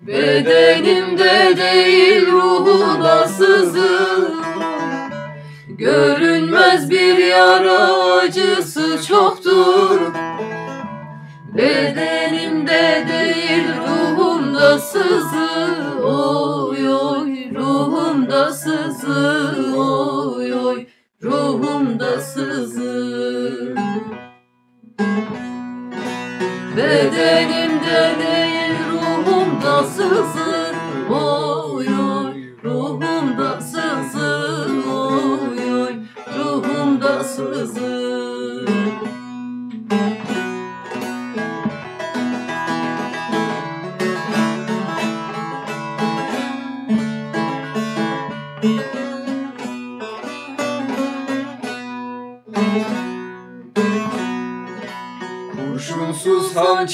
Bedenimde 0.00 1.56
değil 1.56 2.26
ruhumda 2.26 3.28
sızır 3.28 4.28
Görünmez 5.68 6.90
bir 6.90 7.16
yara 7.16 7.78
acısı 8.14 9.06
çoktur. 9.08 10.00
Bedenimde 11.54 13.06
değil 13.08 13.64
ruhumda 13.76 14.78
sızır 14.78 16.02
Oy 16.02 16.88
oy 16.88 17.54
ruhumda 17.54 18.52
sızır 18.52 19.74
Oy 19.74 20.54
oy 20.54 20.86
ruhumda 21.22 22.20
sızır 22.20 23.65
Bedenimde 26.76 28.16
değil 28.18 28.74
ruhumda 28.92 29.84
sızır 29.84 30.74
Oy 31.10 31.45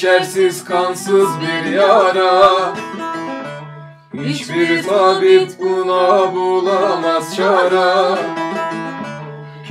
Hançersiz, 0.02 0.64
kansız 0.64 1.28
bir 1.40 1.72
yara. 1.72 2.74
Hiçbir 4.14 4.82
tabip 4.82 5.50
buna 5.60 6.34
bulamaz 6.34 7.36
çara. 7.36 8.18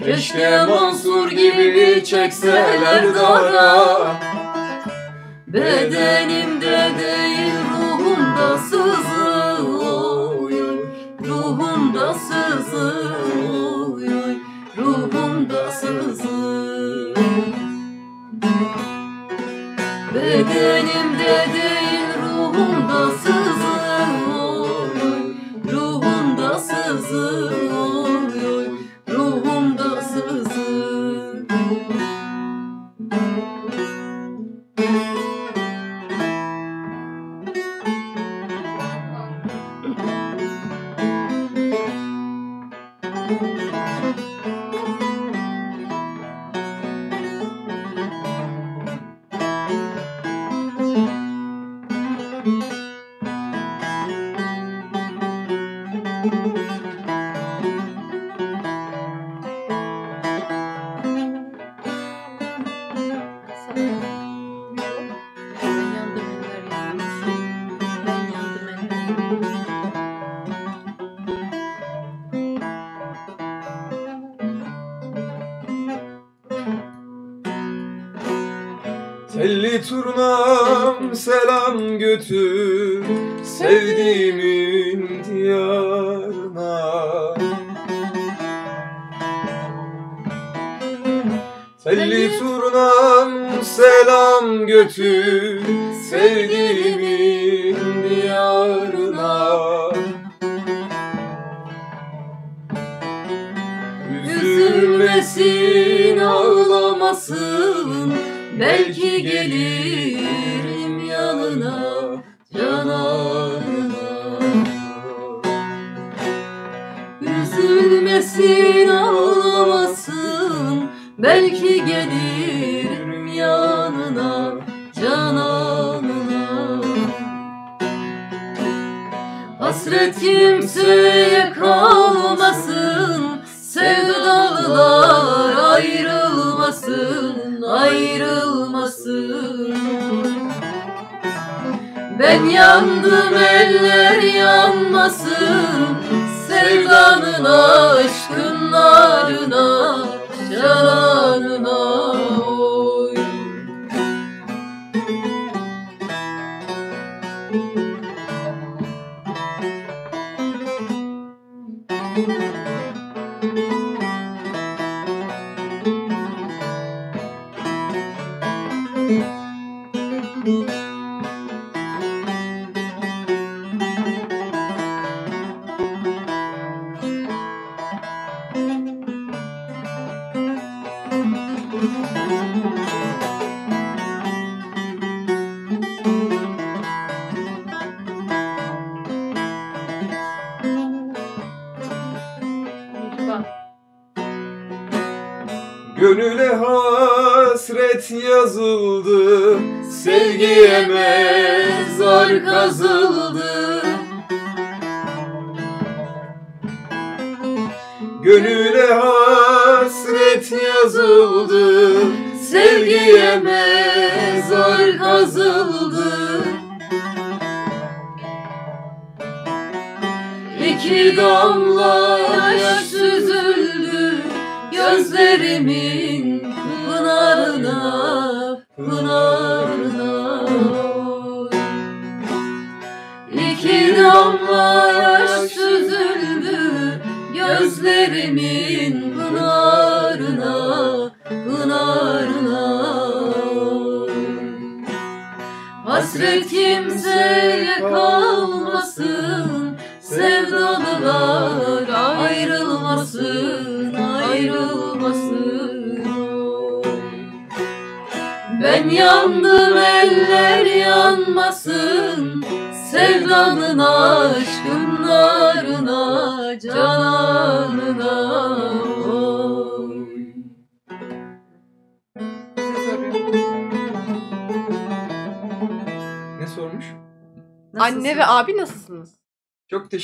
Keşke 0.03 0.65
Mansur 0.65 1.29
gibi 1.29 2.03
çekseler 2.05 3.15
dara. 3.15 3.97
Bedenimde 5.47 6.40
Bedenimde 20.55 21.53
değil 21.53 21.60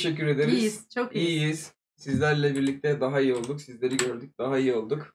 teşekkür 0.02 0.26
ederiz. 0.26 0.54
İyiyiz, 0.54 0.88
çok 0.94 1.16
iyiyiz. 1.16 1.42
İyiyiz. 1.42 1.72
Sizlerle 1.96 2.54
birlikte 2.54 3.00
daha 3.00 3.20
iyi 3.20 3.34
olduk. 3.34 3.60
Sizleri 3.60 3.96
gördük, 3.96 4.38
daha 4.38 4.58
iyi 4.58 4.74
olduk. 4.74 5.14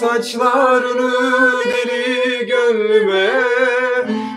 saçlarını 0.00 1.12
deli 1.64 2.46
gönlüme 2.46 3.30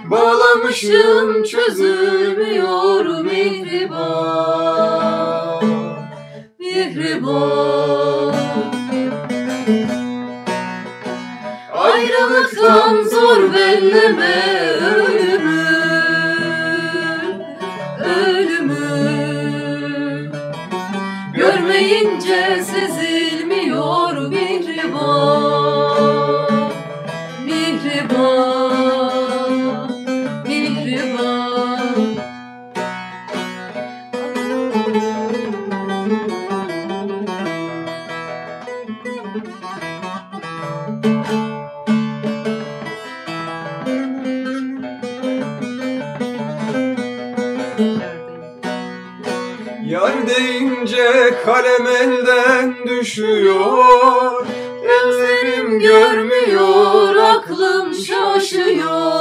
Bağlamışım 0.06 1.44
çözülmüyor 1.44 3.06
mihriban 3.23 4.03
Mihriban 6.60 8.34
Ayrılıktan 11.73 13.03
zor 13.03 13.53
belleme 13.53 14.44
ölüm 14.81 15.32
Yar 39.04 39.12
deyince 50.28 51.34
kalem 51.46 51.88
elden 51.88 52.76
düşüyor 52.88 54.48
Gözlerim 54.84 55.80
görmüyor, 55.80 57.16
aklım 57.16 57.94
şaşıyor 57.94 59.14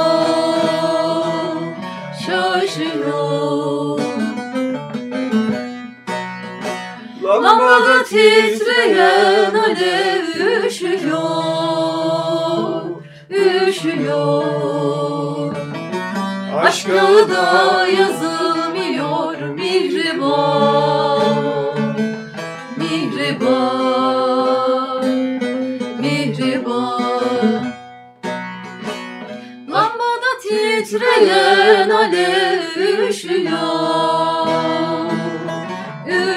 Şaşıyor. 2.25 3.32
Havada 7.73 8.03
titreyen 8.03 9.53
alev 9.53 10.65
üşüyor, 10.65 11.23
üşüyor. 13.67 14.43
Aşka 16.55 17.29
da 17.29 17.87
yazılmıyor 17.87 19.39
mihriban, 19.39 21.21
mihriban, 22.77 24.25
mihriban. 25.99 27.73
Lambada 29.69 30.31
titreyen 30.43 31.89
alev 31.89 32.61
üşüyor, 33.09 34.47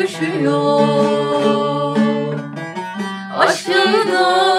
üşüyor. 0.04 1.15
Lord. 3.94 4.55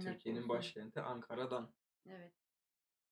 Türkiye'nin 0.00 0.48
başkenti 0.48 1.00
Ankara'dan. 1.00 1.70